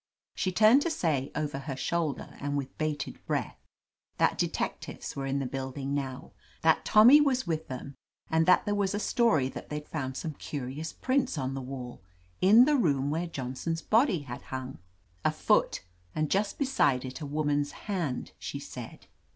She 0.33 0.51
turned 0.51 0.81
to 0.81 0.89
say, 0.89 1.31
over 1.35 1.59
her 1.59 1.75
shoulder 1.75 2.35
and 2.39 2.57
with 2.57 2.75
bated 2.79 3.23
breath, 3.27 3.59
that 4.17 4.35
detectives 4.35 5.15
were 5.15 5.27
in 5.27 5.37
the 5.37 5.45
building 5.45 5.93
now, 5.93 6.31
that 6.63 6.83
Tommy 6.85 7.21
was 7.21 7.45
with 7.45 7.67
them, 7.67 7.93
and 8.27 8.47
that 8.47 8.65
there 8.65 8.73
was 8.73 8.95
a 8.95 8.99
story 8.99 9.47
that 9.49 9.69
they'd 9.69 9.87
found 9.87 10.17
some 10.17 10.33
curious 10.33 10.91
prints 10.91 11.37
on 11.37 11.53
the 11.53 11.61
wall 11.61 12.01
in 12.41 12.65
the 12.65 12.77
room 12.77 13.11
where 13.11 13.27
Johnson's 13.27 13.83
body 13.83 14.21
had 14.21 14.41
hung. 14.41 14.79
"A 15.23 15.29
foot, 15.31 15.83
and 16.15 16.31
just 16.31 16.57
beside 16.57 17.05
it 17.05 17.21
a 17.21 17.27
woman's 17.27 17.71
hand," 17.85 18.31
she 18.39 18.57
said. 18.59 19.05